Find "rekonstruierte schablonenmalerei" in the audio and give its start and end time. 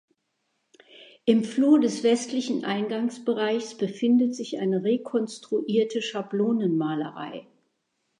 4.83-7.45